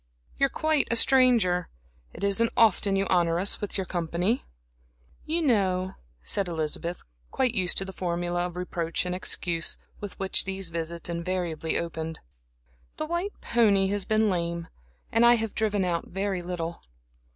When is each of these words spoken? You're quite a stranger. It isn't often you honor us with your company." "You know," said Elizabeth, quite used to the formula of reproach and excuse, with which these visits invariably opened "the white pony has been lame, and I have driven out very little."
You're 0.39 0.49
quite 0.49 0.87
a 0.89 0.95
stranger. 0.95 1.69
It 2.11 2.23
isn't 2.23 2.51
often 2.57 2.95
you 2.95 3.05
honor 3.11 3.37
us 3.37 3.61
with 3.61 3.77
your 3.77 3.85
company." 3.85 4.43
"You 5.27 5.43
know," 5.43 5.93
said 6.23 6.47
Elizabeth, 6.47 7.03
quite 7.29 7.53
used 7.53 7.77
to 7.77 7.85
the 7.85 7.93
formula 7.93 8.47
of 8.47 8.55
reproach 8.55 9.05
and 9.05 9.13
excuse, 9.13 9.77
with 9.99 10.17
which 10.19 10.45
these 10.45 10.69
visits 10.69 11.07
invariably 11.07 11.77
opened 11.77 12.19
"the 12.97 13.05
white 13.05 13.39
pony 13.41 13.89
has 13.89 14.03
been 14.05 14.27
lame, 14.27 14.69
and 15.11 15.23
I 15.23 15.35
have 15.35 15.53
driven 15.53 15.85
out 15.85 16.07
very 16.07 16.41
little." 16.41 16.81